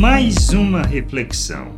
Mais 0.00 0.48
uma 0.48 0.80
reflexão, 0.80 1.74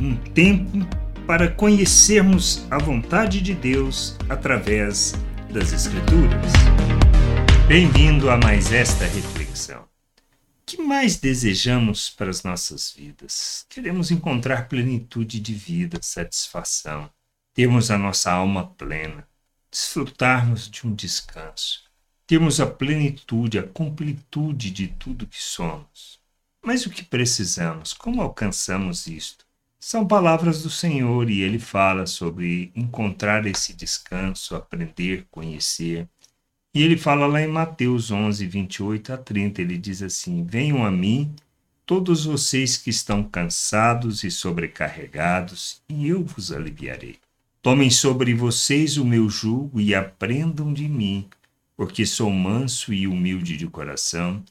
um 0.00 0.14
tempo 0.14 0.78
para 1.26 1.50
conhecermos 1.50 2.64
a 2.70 2.78
vontade 2.78 3.40
de 3.40 3.52
Deus 3.52 4.16
através 4.28 5.14
das 5.52 5.72
Escrituras. 5.72 6.52
Bem-vindo 7.66 8.30
a 8.30 8.36
mais 8.36 8.72
esta 8.72 9.04
reflexão. 9.06 9.88
Que 10.64 10.80
mais 10.80 11.16
desejamos 11.16 12.08
para 12.08 12.30
as 12.30 12.44
nossas 12.44 12.92
vidas? 12.92 13.66
Queremos 13.68 14.12
encontrar 14.12 14.68
plenitude 14.68 15.40
de 15.40 15.52
vida, 15.52 15.98
satisfação, 16.00 17.10
termos 17.52 17.90
a 17.90 17.98
nossa 17.98 18.30
alma 18.30 18.68
plena, 18.68 19.26
desfrutarmos 19.68 20.70
de 20.70 20.86
um 20.86 20.94
descanso, 20.94 21.82
termos 22.24 22.60
a 22.60 22.66
plenitude, 22.66 23.58
a 23.58 23.64
completude 23.64 24.70
de 24.70 24.86
tudo 24.86 25.26
que 25.26 25.42
somos. 25.42 26.22
Mas 26.64 26.86
o 26.86 26.90
que 26.90 27.04
precisamos? 27.04 27.92
Como 27.92 28.22
alcançamos 28.22 29.06
isto? 29.06 29.44
São 29.78 30.06
palavras 30.06 30.62
do 30.62 30.70
Senhor 30.70 31.28
e 31.28 31.42
ele 31.42 31.58
fala 31.58 32.06
sobre 32.06 32.72
encontrar 32.74 33.46
esse 33.46 33.74
descanso, 33.74 34.56
aprender, 34.56 35.26
conhecer. 35.30 36.08
E 36.72 36.82
ele 36.82 36.96
fala 36.96 37.26
lá 37.26 37.42
em 37.42 37.48
Mateus 37.48 38.10
11, 38.10 38.46
28 38.46 39.12
a 39.12 39.18
30, 39.18 39.60
ele 39.60 39.76
diz 39.76 40.00
assim: 40.00 40.42
Venham 40.42 40.86
a 40.86 40.90
mim, 40.90 41.34
todos 41.84 42.24
vocês 42.24 42.78
que 42.78 42.88
estão 42.88 43.22
cansados 43.22 44.24
e 44.24 44.30
sobrecarregados, 44.30 45.82
e 45.86 46.08
eu 46.08 46.24
vos 46.24 46.50
aliviarei. 46.50 47.18
Tomem 47.60 47.90
sobre 47.90 48.32
vocês 48.32 48.96
o 48.96 49.04
meu 49.04 49.28
jugo 49.28 49.78
e 49.78 49.94
aprendam 49.94 50.72
de 50.72 50.88
mim, 50.88 51.28
porque 51.76 52.06
sou 52.06 52.30
manso 52.30 52.90
e 52.90 53.06
humilde 53.06 53.54
de 53.54 53.66
coração 53.66 54.42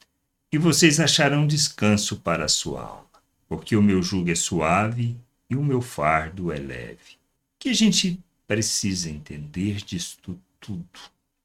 e 0.54 0.58
vocês 0.58 1.00
acharão 1.00 1.48
descanso 1.48 2.20
para 2.20 2.44
a 2.44 2.48
sua 2.48 2.82
alma, 2.82 3.10
porque 3.48 3.74
o 3.74 3.82
meu 3.82 4.00
jugo 4.00 4.30
é 4.30 4.36
suave 4.36 5.16
e 5.50 5.56
o 5.56 5.64
meu 5.64 5.82
fardo 5.82 6.52
é 6.52 6.58
leve. 6.60 7.18
Que 7.58 7.70
a 7.70 7.72
gente 7.72 8.20
precisa 8.46 9.10
entender 9.10 9.78
disto 9.78 10.40
tudo. 10.60 10.86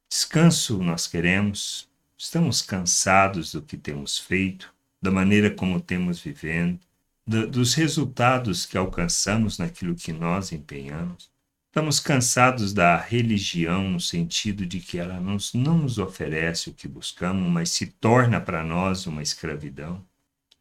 Descanso 0.08 0.78
nós 0.84 1.08
queremos, 1.08 1.90
estamos 2.16 2.62
cansados 2.62 3.52
do 3.52 3.64
que 3.64 3.78
temos 3.78 4.20
feito, 4.20 4.72
da 5.02 5.10
maneira 5.10 5.50
como 5.50 5.82
temos 5.82 6.20
vivendo, 6.20 6.80
dos 7.26 7.74
resultados 7.74 8.64
que 8.64 8.78
alcançamos 8.78 9.58
naquilo 9.58 9.96
que 9.96 10.14
nós 10.14 10.52
empenhamos. 10.52 11.32
Estamos 11.70 12.00
cansados 12.00 12.74
da 12.74 12.98
religião 12.98 13.92
no 13.92 14.00
sentido 14.00 14.66
de 14.66 14.80
que 14.80 14.98
ela 14.98 15.20
nos, 15.20 15.54
não 15.54 15.78
nos 15.78 16.00
oferece 16.00 16.68
o 16.68 16.74
que 16.74 16.88
buscamos, 16.88 17.48
mas 17.48 17.70
se 17.70 17.86
torna 17.86 18.42
para 18.42 18.64
nós 18.64 19.06
uma 19.06 19.22
escravidão. 19.22 20.04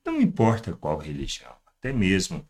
Não 0.04 0.20
importa 0.20 0.74
qual 0.74 0.98
religião, 0.98 1.50
até 1.66 1.94
mesmo 1.94 2.46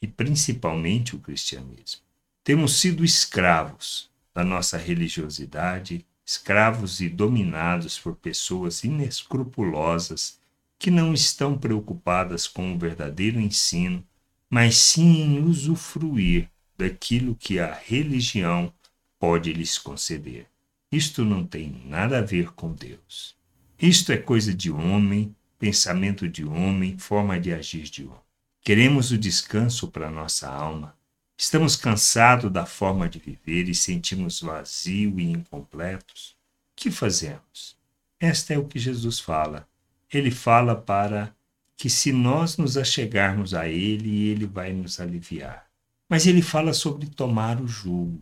e 0.00 0.06
principalmente 0.06 1.16
o 1.16 1.20
cristianismo. 1.20 2.02
Temos 2.44 2.78
sido 2.78 3.02
escravos 3.02 4.10
da 4.34 4.44
nossa 4.44 4.76
religiosidade, 4.76 6.04
escravos 6.22 7.00
e 7.00 7.08
dominados 7.08 7.98
por 7.98 8.14
pessoas 8.16 8.84
inescrupulosas 8.84 10.38
que 10.78 10.90
não 10.90 11.14
estão 11.14 11.56
preocupadas 11.56 12.46
com 12.46 12.74
o 12.74 12.78
verdadeiro 12.78 13.40
ensino, 13.40 14.06
mas 14.50 14.76
sim 14.76 15.22
em 15.22 15.42
usufruir 15.42 16.52
daquilo 16.82 17.36
que 17.36 17.60
a 17.60 17.72
religião 17.72 18.72
pode 19.16 19.52
lhes 19.52 19.78
conceder. 19.78 20.46
Isto 20.90 21.24
não 21.24 21.46
tem 21.46 21.84
nada 21.86 22.18
a 22.18 22.22
ver 22.22 22.50
com 22.52 22.72
Deus. 22.72 23.36
Isto 23.80 24.10
é 24.10 24.16
coisa 24.16 24.52
de 24.52 24.68
homem, 24.68 25.34
pensamento 25.60 26.28
de 26.28 26.44
homem, 26.44 26.98
forma 26.98 27.38
de 27.38 27.52
agir 27.52 27.84
de 27.84 28.04
homem. 28.04 28.18
Queremos 28.62 29.12
o 29.12 29.18
descanso 29.18 29.88
para 29.88 30.10
nossa 30.10 30.48
alma. 30.48 30.96
Estamos 31.38 31.76
cansados 31.76 32.50
da 32.50 32.66
forma 32.66 33.08
de 33.08 33.20
viver 33.20 33.68
e 33.68 33.74
sentimos 33.74 34.40
vazio 34.40 35.20
e 35.20 35.30
incompletos. 35.30 36.36
O 36.72 36.80
que 36.82 36.90
fazemos? 36.90 37.76
Esta 38.18 38.54
é 38.54 38.58
o 38.58 38.66
que 38.66 38.78
Jesus 38.78 39.20
fala. 39.20 39.68
Ele 40.12 40.32
fala 40.32 40.74
para 40.74 41.32
que 41.76 41.88
se 41.88 42.12
nós 42.12 42.56
nos 42.56 42.76
achegarmos 42.76 43.54
a 43.54 43.68
Ele, 43.68 44.28
Ele 44.28 44.46
vai 44.46 44.72
nos 44.72 44.98
aliviar. 44.98 45.71
Mas 46.12 46.26
ele 46.26 46.42
fala 46.42 46.74
sobre 46.74 47.06
tomar 47.06 47.58
o 47.58 47.66
jugo. 47.66 48.18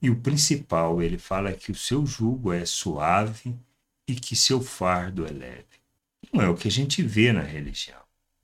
E 0.00 0.08
o 0.08 0.14
principal, 0.14 1.02
ele 1.02 1.18
fala 1.18 1.52
que 1.52 1.72
o 1.72 1.74
seu 1.74 2.06
jugo 2.06 2.52
é 2.52 2.64
suave 2.64 3.52
e 4.06 4.14
que 4.14 4.36
seu 4.36 4.62
fardo 4.62 5.26
é 5.26 5.30
leve. 5.32 5.64
Não 6.32 6.40
é 6.40 6.48
o 6.48 6.54
que 6.54 6.68
a 6.68 6.70
gente 6.70 7.02
vê 7.02 7.32
na 7.32 7.42
religião. 7.42 7.98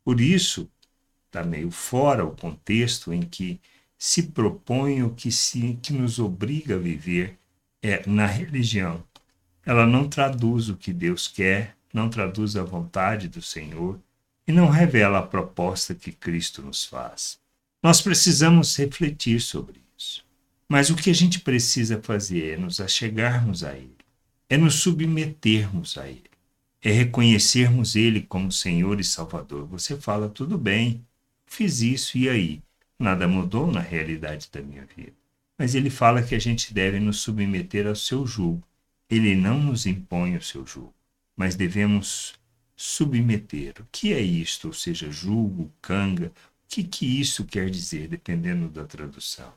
Por 0.04 0.20
isso, 0.20 0.68
está 1.26 1.44
meio 1.44 1.70
fora 1.70 2.24
o 2.24 2.34
contexto 2.34 3.12
em 3.12 3.22
que 3.22 3.60
se 3.96 4.24
propõe 4.24 5.04
o 5.04 5.14
que, 5.14 5.30
se, 5.30 5.78
que 5.80 5.92
nos 5.92 6.18
obriga 6.18 6.74
a 6.74 6.78
viver 6.78 7.38
é 7.80 8.02
na 8.04 8.26
religião. 8.26 9.04
Ela 9.64 9.86
não 9.86 10.08
traduz 10.08 10.68
o 10.68 10.76
que 10.76 10.92
Deus 10.92 11.28
quer, 11.28 11.76
não 11.94 12.10
traduz 12.10 12.56
a 12.56 12.64
vontade 12.64 13.28
do 13.28 13.40
Senhor 13.40 14.00
e 14.44 14.50
não 14.50 14.68
revela 14.68 15.20
a 15.20 15.26
proposta 15.26 15.94
que 15.94 16.10
Cristo 16.10 16.62
nos 16.62 16.84
faz. 16.84 17.38
Nós 17.82 18.00
precisamos 18.00 18.76
refletir 18.76 19.40
sobre 19.40 19.80
isso. 19.96 20.24
Mas 20.68 20.90
o 20.90 20.96
que 20.96 21.10
a 21.10 21.14
gente 21.14 21.40
precisa 21.40 22.00
fazer 22.02 22.54
é 22.54 22.56
nos 22.56 22.80
achegarmos 22.80 23.64
a 23.64 23.72
Ele, 23.74 23.96
é 24.48 24.56
nos 24.56 24.76
submetermos 24.76 25.96
a 25.96 26.08
Ele, 26.08 26.30
é 26.82 26.90
reconhecermos 26.90 27.96
Ele 27.96 28.20
como 28.20 28.52
Senhor 28.52 29.00
e 29.00 29.04
Salvador. 29.04 29.66
Você 29.66 29.96
fala, 29.96 30.28
tudo 30.28 30.58
bem, 30.58 31.04
fiz 31.46 31.80
isso, 31.80 32.18
e 32.18 32.28
aí? 32.28 32.62
Nada 32.98 33.28
mudou 33.28 33.70
na 33.70 33.80
realidade 33.80 34.48
da 34.52 34.60
minha 34.60 34.84
vida. 34.96 35.14
Mas 35.56 35.74
ele 35.74 35.90
fala 35.90 36.22
que 36.22 36.34
a 36.34 36.38
gente 36.38 36.74
deve 36.74 36.98
nos 36.98 37.20
submeter 37.20 37.86
ao 37.86 37.96
seu 37.96 38.26
jugo. 38.26 38.62
Ele 39.08 39.34
não 39.34 39.58
nos 39.60 39.86
impõe 39.86 40.36
o 40.36 40.42
seu 40.42 40.66
jugo, 40.66 40.94
mas 41.36 41.54
devemos 41.54 42.34
submeter. 42.76 43.74
O 43.80 43.86
que 43.90 44.12
é 44.12 44.20
isto? 44.20 44.68
Ou 44.68 44.74
seja, 44.74 45.10
julgo, 45.10 45.72
canga, 45.80 46.30
que, 46.68 46.84
que 46.84 47.20
isso 47.20 47.44
quer 47.44 47.70
dizer, 47.70 48.08
dependendo 48.08 48.68
da 48.68 48.84
tradução? 48.84 49.52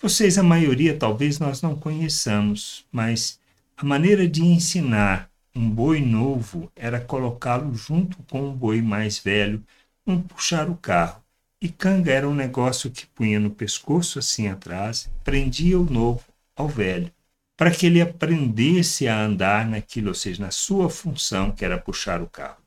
Vocês, 0.00 0.38
a 0.38 0.42
maioria, 0.42 0.96
talvez 0.96 1.40
nós 1.40 1.60
não 1.60 1.74
conheçamos, 1.74 2.86
mas 2.92 3.40
a 3.76 3.84
maneira 3.84 4.28
de 4.28 4.44
ensinar 4.44 5.28
um 5.54 5.68
boi 5.68 6.00
novo 6.00 6.70
era 6.76 7.00
colocá-lo 7.00 7.74
junto 7.74 8.16
com 8.30 8.48
um 8.48 8.54
boi 8.54 8.80
mais 8.80 9.18
velho, 9.18 9.62
um 10.06 10.22
puxar 10.22 10.70
o 10.70 10.76
carro. 10.76 11.20
E 11.60 11.68
canga 11.68 12.12
era 12.12 12.28
um 12.28 12.34
negócio 12.34 12.90
que 12.90 13.06
punha 13.06 13.40
no 13.40 13.50
pescoço 13.50 14.20
assim 14.20 14.46
atrás, 14.46 15.10
prendia 15.24 15.78
o 15.80 15.84
novo 15.84 16.24
ao 16.54 16.68
velho, 16.68 17.10
para 17.56 17.72
que 17.72 17.86
ele 17.86 18.00
aprendesse 18.00 19.08
a 19.08 19.20
andar 19.20 19.66
naquilo, 19.68 20.08
ou 20.08 20.14
seja, 20.14 20.40
na 20.40 20.52
sua 20.52 20.88
função, 20.88 21.50
que 21.50 21.64
era 21.64 21.76
puxar 21.76 22.22
o 22.22 22.28
carro 22.28 22.58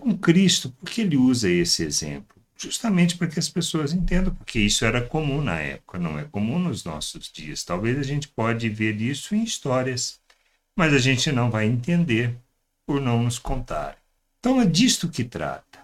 com 0.00 0.16
Cristo, 0.16 0.70
por 0.70 0.88
que 0.88 1.02
ele 1.02 1.16
usa 1.16 1.50
esse 1.50 1.82
exemplo? 1.82 2.36
Justamente 2.56 3.16
para 3.16 3.28
que 3.28 3.38
as 3.38 3.48
pessoas 3.48 3.92
entendam, 3.92 4.34
porque 4.34 4.58
isso 4.58 4.84
era 4.84 5.00
comum 5.00 5.42
na 5.42 5.58
época, 5.60 5.98
não 5.98 6.18
é 6.18 6.24
comum 6.24 6.58
nos 6.58 6.84
nossos 6.84 7.30
dias. 7.30 7.64
Talvez 7.64 7.98
a 7.98 8.02
gente 8.02 8.28
pode 8.28 8.68
ver 8.68 9.00
isso 9.00 9.34
em 9.34 9.44
histórias, 9.44 10.20
mas 10.74 10.92
a 10.92 10.98
gente 10.98 11.30
não 11.30 11.50
vai 11.50 11.66
entender 11.66 12.36
por 12.86 13.00
não 13.00 13.22
nos 13.22 13.38
contar. 13.38 13.96
Então 14.40 14.60
é 14.60 14.64
disto 14.64 15.08
que 15.08 15.24
trata. 15.24 15.78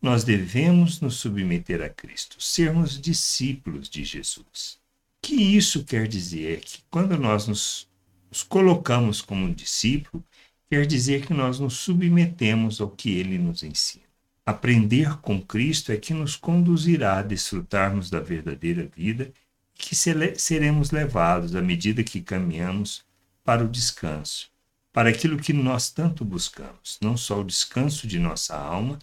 Nós 0.00 0.22
devemos 0.22 1.00
nos 1.00 1.16
submeter 1.16 1.82
a 1.82 1.88
Cristo, 1.88 2.40
sermos 2.40 3.00
discípulos 3.00 3.88
de 3.88 4.04
Jesus. 4.04 4.78
O 5.18 5.26
que 5.26 5.34
isso 5.34 5.84
quer 5.84 6.06
dizer? 6.06 6.58
É 6.58 6.60
que 6.60 6.82
quando 6.88 7.18
nós 7.18 7.48
nos, 7.48 7.88
nos 8.30 8.42
colocamos 8.42 9.20
como 9.20 9.52
discípulo, 9.52 10.24
quer 10.70 10.86
dizer 10.86 11.26
que 11.26 11.32
nós 11.32 11.58
nos 11.58 11.74
submetemos 11.74 12.80
ao 12.80 12.90
que 12.90 13.10
ele 13.10 13.38
nos 13.38 13.62
ensina. 13.62 14.04
Aprender 14.44 15.18
com 15.18 15.40
Cristo 15.40 15.92
é 15.92 15.96
que 15.96 16.14
nos 16.14 16.36
conduzirá 16.36 17.18
a 17.18 17.22
desfrutarmos 17.22 18.08
da 18.10 18.20
verdadeira 18.20 18.88
vida 18.96 19.32
e 19.74 19.82
que 19.82 19.94
seremos 19.94 20.90
levados 20.90 21.54
à 21.54 21.62
medida 21.62 22.02
que 22.02 22.20
caminhamos 22.20 23.04
para 23.44 23.64
o 23.64 23.68
descanso, 23.68 24.50
para 24.92 25.10
aquilo 25.10 25.38
que 25.38 25.52
nós 25.52 25.90
tanto 25.90 26.24
buscamos, 26.24 26.98
não 27.00 27.16
só 27.16 27.40
o 27.40 27.44
descanso 27.44 28.06
de 28.06 28.18
nossa 28.18 28.56
alma, 28.56 28.98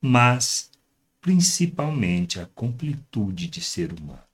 mas 0.00 0.70
principalmente 1.20 2.40
a 2.40 2.46
completude 2.54 3.46
de 3.46 3.60
ser 3.60 3.92
humano. 3.92 4.29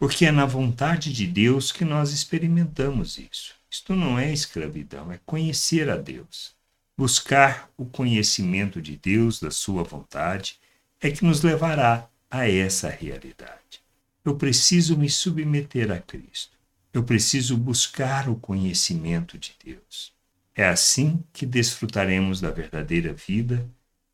Porque 0.00 0.24
é 0.24 0.32
na 0.32 0.46
vontade 0.46 1.12
de 1.12 1.26
Deus 1.26 1.70
que 1.70 1.84
nós 1.84 2.10
experimentamos 2.10 3.18
isso. 3.18 3.54
Isto 3.70 3.94
não 3.94 4.18
é 4.18 4.32
escravidão, 4.32 5.12
é 5.12 5.20
conhecer 5.26 5.90
a 5.90 5.96
Deus. 5.96 6.56
Buscar 6.96 7.70
o 7.76 7.84
conhecimento 7.84 8.80
de 8.80 8.96
Deus, 8.96 9.38
da 9.38 9.50
Sua 9.50 9.84
vontade, 9.84 10.58
é 11.02 11.10
que 11.10 11.22
nos 11.22 11.42
levará 11.42 12.08
a 12.30 12.48
essa 12.48 12.88
realidade. 12.88 13.82
Eu 14.24 14.36
preciso 14.36 14.96
me 14.96 15.10
submeter 15.10 15.92
a 15.92 15.98
Cristo. 15.98 16.56
Eu 16.94 17.04
preciso 17.04 17.54
buscar 17.58 18.26
o 18.30 18.36
conhecimento 18.36 19.36
de 19.36 19.54
Deus. 19.62 20.14
É 20.54 20.66
assim 20.66 21.22
que 21.30 21.44
desfrutaremos 21.44 22.40
da 22.40 22.50
verdadeira 22.50 23.12
vida 23.12 23.68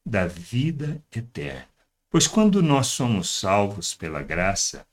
da 0.05 0.27
vida 0.27 1.01
eterna. 1.15 1.69
Pois 2.09 2.27
quando 2.27 2.63
nós 2.63 2.87
somos 2.87 3.29
salvos 3.29 3.95
pela 3.95 4.23
graça, 4.23 4.85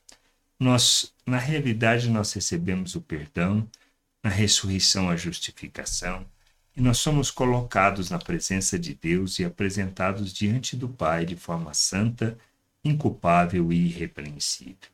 nós, 0.59 1.13
na 1.25 1.37
realidade, 1.37 2.09
nós 2.09 2.33
recebemos 2.33 2.95
o 2.95 3.01
perdão, 3.01 3.67
na 4.23 4.29
ressurreição 4.29 5.09
a 5.09 5.15
justificação, 5.15 6.25
e 6.75 6.81
nós 6.81 6.97
somos 6.97 7.29
colocados 7.29 8.09
na 8.09 8.17
presença 8.17 8.79
de 8.79 8.95
Deus 8.95 9.37
e 9.37 9.45
apresentados 9.45 10.33
diante 10.33 10.75
do 10.75 10.89
Pai 10.89 11.25
de 11.25 11.35
forma 11.35 11.73
santa, 11.73 12.37
inculpável 12.83 13.71
e 13.71 13.87
irrepreensível. 13.87 14.93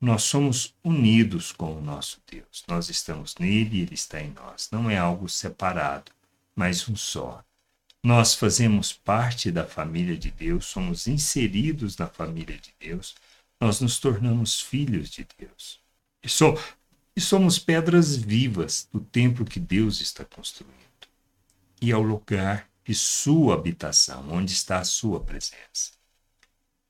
Nós 0.00 0.24
somos 0.24 0.74
unidos 0.82 1.52
com 1.52 1.76
o 1.76 1.80
nosso 1.80 2.20
Deus. 2.28 2.64
Nós 2.66 2.88
estamos 2.88 3.36
nele 3.38 3.78
e 3.78 3.80
ele 3.82 3.94
está 3.94 4.20
em 4.20 4.30
nós. 4.30 4.68
Não 4.72 4.90
é 4.90 4.98
algo 4.98 5.28
separado, 5.28 6.10
mas 6.56 6.88
um 6.88 6.96
só. 6.96 7.44
Nós 8.02 8.34
fazemos 8.34 8.92
parte 8.92 9.50
da 9.52 9.64
família 9.64 10.16
de 10.16 10.30
Deus, 10.32 10.66
somos 10.66 11.06
inseridos 11.06 11.96
na 11.96 12.08
família 12.08 12.58
de 12.58 12.74
Deus, 12.80 13.14
nós 13.62 13.80
nos 13.80 14.00
tornamos 14.00 14.60
filhos 14.60 15.08
de 15.08 15.24
Deus. 15.38 15.80
E, 16.20 16.28
so, 16.28 16.58
e 17.14 17.20
somos 17.20 17.60
pedras 17.60 18.16
vivas 18.16 18.88
do 18.92 18.98
templo 18.98 19.44
que 19.44 19.60
Deus 19.60 20.00
está 20.00 20.24
construindo. 20.24 20.74
E 21.80 21.92
ao 21.92 22.02
lugar 22.02 22.68
de 22.84 22.92
sua 22.92 23.54
habitação, 23.54 24.28
onde 24.32 24.52
está 24.52 24.80
a 24.80 24.84
sua 24.84 25.20
presença. 25.20 25.92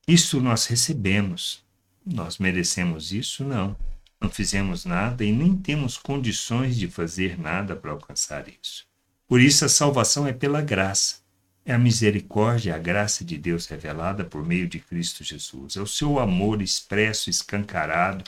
Isso 0.07 0.41
nós 0.41 0.65
recebemos. 0.65 1.63
Nós 2.03 2.39
merecemos 2.39 3.11
isso? 3.11 3.43
Não. 3.43 3.77
Não 4.19 4.31
fizemos 4.31 4.83
nada 4.83 5.23
e 5.23 5.31
nem 5.31 5.55
temos 5.55 5.95
condições 5.95 6.75
de 6.75 6.87
fazer 6.87 7.37
nada 7.37 7.75
para 7.75 7.91
alcançar 7.91 8.47
isso. 8.47 8.87
Por 9.27 9.39
isso, 9.39 9.63
a 9.63 9.69
salvação 9.69 10.25
é 10.25 10.33
pela 10.33 10.59
graça. 10.59 11.22
É 11.65 11.73
a 11.73 11.77
misericórdia, 11.77 12.75
a 12.75 12.77
graça 12.77 13.23
de 13.23 13.37
Deus 13.37 13.67
revelada 13.67 14.25
por 14.25 14.45
meio 14.45 14.67
de 14.67 14.79
Cristo 14.79 15.23
Jesus. 15.23 15.77
É 15.77 15.81
o 15.81 15.87
seu 15.87 16.19
amor 16.19 16.61
expresso, 16.61 17.29
escancarado, 17.29 18.25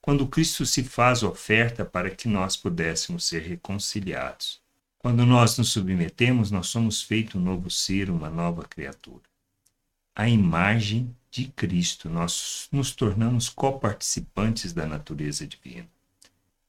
quando 0.00 0.26
Cristo 0.26 0.64
se 0.64 0.82
faz 0.82 1.22
oferta 1.22 1.84
para 1.84 2.08
que 2.10 2.26
nós 2.26 2.56
pudéssemos 2.56 3.26
ser 3.26 3.42
reconciliados. 3.42 4.58
Quando 4.96 5.26
nós 5.26 5.58
nos 5.58 5.68
submetemos, 5.68 6.50
nós 6.50 6.68
somos 6.68 7.02
feito 7.02 7.36
um 7.36 7.42
novo 7.42 7.70
ser, 7.70 8.08
uma 8.08 8.30
nova 8.30 8.62
criatura. 8.62 9.22
A 10.16 10.26
imagem 10.26 11.14
de 11.30 11.48
Cristo, 11.48 12.08
nós 12.08 12.68
nos 12.72 12.94
tornamos 12.94 13.50
coparticipantes 13.50 14.72
da 14.72 14.86
natureza 14.86 15.46
divina. 15.46 15.86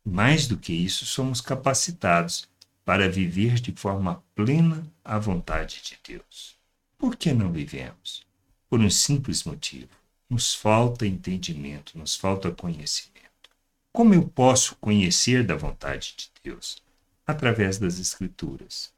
Mais 0.03 0.47
do 0.47 0.57
que 0.57 0.73
isso, 0.73 1.05
somos 1.05 1.39
capacitados 1.39 2.48
para 2.89 3.07
viver 3.07 3.59
de 3.59 3.71
forma 3.71 4.23
plena 4.33 4.83
a 5.05 5.19
vontade 5.19 5.79
de 5.83 5.99
Deus. 6.03 6.57
Por 6.97 7.15
que 7.15 7.31
não 7.31 7.51
vivemos? 7.51 8.25
Por 8.67 8.79
um 8.79 8.89
simples 8.89 9.43
motivo: 9.43 9.91
nos 10.27 10.55
falta 10.55 11.05
entendimento, 11.05 11.95
nos 11.95 12.15
falta 12.15 12.49
conhecimento. 12.49 13.51
Como 13.93 14.15
eu 14.15 14.27
posso 14.27 14.75
conhecer 14.77 15.45
da 15.45 15.55
vontade 15.55 16.15
de 16.17 16.31
Deus? 16.43 16.81
Através 17.27 17.77
das 17.77 17.99
Escrituras. 17.99 18.91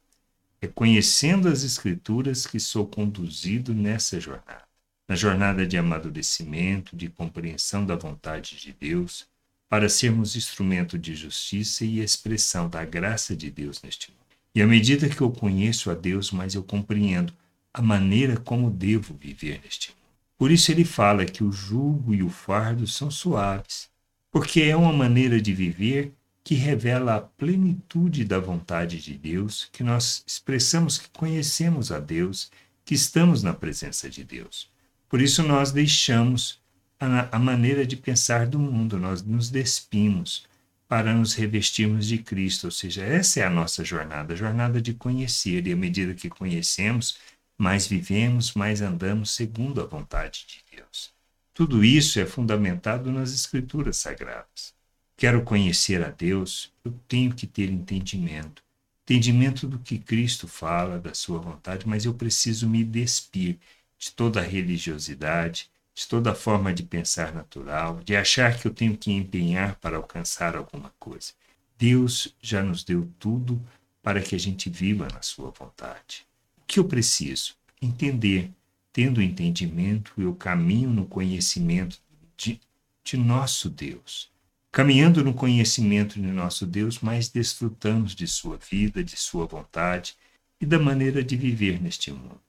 É 0.62 0.66
conhecendo 0.66 1.46
as 1.46 1.62
Escrituras 1.62 2.46
que 2.46 2.58
sou 2.58 2.86
conduzido 2.86 3.74
nessa 3.74 4.18
jornada. 4.18 4.64
Na 5.06 5.14
jornada 5.14 5.66
de 5.66 5.76
amadurecimento, 5.76 6.96
de 6.96 7.10
compreensão 7.10 7.84
da 7.84 7.94
vontade 7.94 8.56
de 8.56 8.72
Deus, 8.72 9.28
para 9.72 9.88
sermos 9.88 10.36
instrumento 10.36 10.98
de 10.98 11.14
justiça 11.14 11.82
e 11.82 12.00
expressão 12.00 12.68
da 12.68 12.84
graça 12.84 13.34
de 13.34 13.50
Deus 13.50 13.80
neste 13.80 14.10
mundo. 14.10 14.20
E 14.54 14.60
à 14.60 14.66
medida 14.66 15.08
que 15.08 15.22
eu 15.22 15.30
conheço 15.30 15.90
a 15.90 15.94
Deus, 15.94 16.30
mais 16.30 16.54
eu 16.54 16.62
compreendo 16.62 17.32
a 17.72 17.80
maneira 17.80 18.36
como 18.36 18.70
devo 18.70 19.14
viver 19.18 19.62
neste 19.64 19.88
mundo. 19.88 20.02
Por 20.36 20.50
isso 20.50 20.70
ele 20.70 20.84
fala 20.84 21.24
que 21.24 21.42
o 21.42 21.50
jugo 21.50 22.12
e 22.12 22.22
o 22.22 22.28
fardo 22.28 22.86
são 22.86 23.10
suaves, 23.10 23.88
porque 24.30 24.60
é 24.60 24.76
uma 24.76 24.92
maneira 24.92 25.40
de 25.40 25.54
viver 25.54 26.12
que 26.44 26.54
revela 26.54 27.14
a 27.14 27.20
plenitude 27.22 28.26
da 28.26 28.38
vontade 28.38 29.00
de 29.00 29.14
Deus, 29.14 29.70
que 29.72 29.82
nós 29.82 30.22
expressamos 30.26 30.98
que 30.98 31.08
conhecemos 31.08 31.90
a 31.90 31.98
Deus, 31.98 32.50
que 32.84 32.94
estamos 32.94 33.42
na 33.42 33.54
presença 33.54 34.10
de 34.10 34.22
Deus. 34.22 34.68
Por 35.08 35.22
isso 35.22 35.42
nós 35.42 35.72
deixamos 35.72 36.61
a, 37.04 37.28
a 37.32 37.38
maneira 37.38 37.84
de 37.84 37.96
pensar 37.96 38.46
do 38.46 38.58
mundo, 38.58 38.98
nós 38.98 39.22
nos 39.22 39.50
despimos 39.50 40.46
para 40.86 41.14
nos 41.14 41.34
revestirmos 41.34 42.06
de 42.06 42.18
Cristo, 42.18 42.64
ou 42.64 42.70
seja, 42.70 43.02
essa 43.02 43.40
é 43.40 43.44
a 43.44 43.50
nossa 43.50 43.84
jornada, 43.84 44.34
a 44.34 44.36
jornada 44.36 44.80
de 44.80 44.92
conhecer, 44.92 45.66
e 45.66 45.72
à 45.72 45.76
medida 45.76 46.14
que 46.14 46.28
conhecemos, 46.28 47.18
mais 47.56 47.86
vivemos, 47.86 48.52
mais 48.54 48.82
andamos 48.82 49.30
segundo 49.30 49.80
a 49.80 49.86
vontade 49.86 50.44
de 50.46 50.76
Deus. 50.76 51.12
Tudo 51.54 51.84
isso 51.84 52.20
é 52.20 52.26
fundamentado 52.26 53.10
nas 53.10 53.32
Escrituras 53.32 53.96
Sagradas. 53.96 54.74
Quero 55.16 55.42
conhecer 55.42 56.04
a 56.04 56.10
Deus, 56.10 56.72
eu 56.84 56.92
tenho 57.08 57.34
que 57.34 57.46
ter 57.46 57.70
entendimento. 57.70 58.62
Entendimento 59.04 59.66
do 59.66 59.78
que 59.78 59.98
Cristo 59.98 60.46
fala, 60.46 60.98
da 60.98 61.14
sua 61.14 61.38
vontade, 61.38 61.86
mas 61.88 62.04
eu 62.04 62.14
preciso 62.14 62.68
me 62.68 62.84
despir 62.84 63.58
de 63.98 64.12
toda 64.12 64.40
a 64.40 64.44
religiosidade, 64.44 65.70
de 65.94 66.06
toda 66.08 66.34
forma 66.34 66.72
de 66.72 66.82
pensar 66.82 67.34
natural, 67.34 68.00
de 68.02 68.16
achar 68.16 68.58
que 68.58 68.66
eu 68.66 68.72
tenho 68.72 68.96
que 68.96 69.12
empenhar 69.12 69.76
para 69.76 69.96
alcançar 69.96 70.56
alguma 70.56 70.92
coisa. 70.98 71.32
Deus 71.76 72.34
já 72.40 72.62
nos 72.62 72.82
deu 72.82 73.10
tudo 73.18 73.60
para 74.02 74.20
que 74.20 74.34
a 74.34 74.38
gente 74.38 74.70
viva 74.70 75.08
na 75.12 75.22
sua 75.22 75.50
vontade. 75.50 76.26
O 76.58 76.64
que 76.66 76.78
eu 76.78 76.84
preciso? 76.84 77.54
Entender. 77.80 78.50
Tendo 78.92 79.22
entendimento, 79.22 80.12
eu 80.18 80.34
caminho 80.34 80.90
no 80.90 81.06
conhecimento 81.06 81.98
de, 82.36 82.60
de 83.02 83.16
nosso 83.16 83.70
Deus. 83.70 84.30
Caminhando 84.70 85.24
no 85.24 85.32
conhecimento 85.32 86.14
de 86.20 86.26
nosso 86.26 86.66
Deus, 86.66 87.00
mais 87.00 87.28
desfrutamos 87.28 88.14
de 88.14 88.26
sua 88.26 88.58
vida, 88.58 89.02
de 89.02 89.16
sua 89.16 89.46
vontade 89.46 90.14
e 90.60 90.66
da 90.66 90.78
maneira 90.78 91.24
de 91.24 91.36
viver 91.36 91.80
neste 91.80 92.10
mundo, 92.10 92.40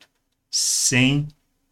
sem 0.51 1.28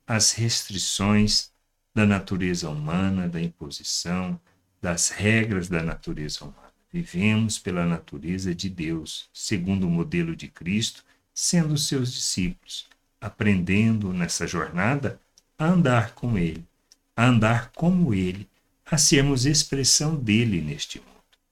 as 0.07 0.31
restrições 0.31 1.50
da 1.93 2.05
natureza 2.05 2.69
humana, 2.69 3.27
da 3.27 3.41
imposição, 3.41 4.39
das 4.81 5.09
regras 5.09 5.67
da 5.67 5.83
natureza 5.83 6.43
humana. 6.43 6.71
Vivemos 6.91 7.57
pela 7.57 7.85
natureza 7.85 8.53
de 8.53 8.69
Deus, 8.69 9.29
segundo 9.33 9.87
o 9.87 9.89
modelo 9.89 10.35
de 10.35 10.47
Cristo, 10.47 11.03
sendo 11.33 11.77
seus 11.77 12.11
discípulos, 12.11 12.87
aprendendo 13.19 14.11
nessa 14.11 14.45
jornada 14.45 15.19
a 15.57 15.65
andar 15.65 16.13
com 16.13 16.37
Ele, 16.37 16.65
a 17.15 17.25
andar 17.25 17.71
como 17.75 18.13
Ele, 18.13 18.47
a 18.85 18.97
sermos 18.97 19.45
expressão 19.45 20.15
dele 20.15 20.59
neste 20.59 20.99
mundo. 20.99 21.11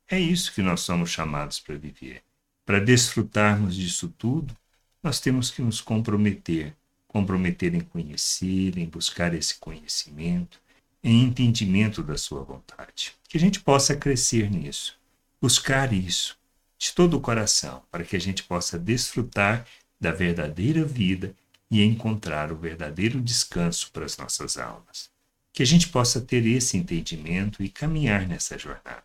É 0.09 0.19
isso 0.19 0.53
que 0.53 0.61
nós 0.61 0.81
somos 0.81 1.09
chamados 1.09 1.59
para 1.59 1.77
viver. 1.77 2.21
Para 2.65 2.79
desfrutarmos 2.79 3.75
disso 3.75 4.13
tudo, 4.17 4.55
nós 5.01 5.19
temos 5.19 5.49
que 5.51 5.61
nos 5.61 5.79
comprometer 5.79 6.75
comprometer 7.09 7.75
em 7.75 7.81
conhecer, 7.81 8.77
em 8.77 8.85
buscar 8.85 9.33
esse 9.33 9.55
conhecimento, 9.55 10.61
em 11.03 11.23
entendimento 11.23 12.01
da 12.01 12.17
sua 12.17 12.43
vontade. 12.43 13.13
Que 13.27 13.37
a 13.37 13.39
gente 13.39 13.59
possa 13.59 13.95
crescer 13.95 14.49
nisso, 14.49 14.97
buscar 15.41 15.91
isso 15.91 16.37
de 16.77 16.93
todo 16.93 17.17
o 17.17 17.21
coração, 17.21 17.81
para 17.91 18.05
que 18.05 18.15
a 18.15 18.19
gente 18.19 18.43
possa 18.43 18.79
desfrutar 18.79 19.65
da 19.99 20.11
verdadeira 20.11 20.85
vida 20.85 21.35
e 21.69 21.83
encontrar 21.83 22.51
o 22.51 22.55
verdadeiro 22.55 23.19
descanso 23.19 23.91
para 23.91 24.05
as 24.05 24.17
nossas 24.17 24.57
almas. 24.57 25.09
Que 25.51 25.63
a 25.63 25.65
gente 25.65 25.89
possa 25.89 26.21
ter 26.21 26.45
esse 26.45 26.77
entendimento 26.77 27.61
e 27.61 27.69
caminhar 27.69 28.27
nessa 28.27 28.57
jornada. 28.57 29.03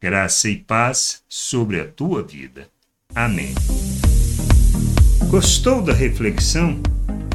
Graça 0.00 0.48
e 0.48 0.56
paz 0.56 1.22
sobre 1.28 1.80
a 1.80 1.86
tua 1.86 2.22
vida. 2.22 2.68
Amém. 3.14 3.54
Gostou 5.30 5.82
da 5.82 5.92
reflexão? 5.92 6.82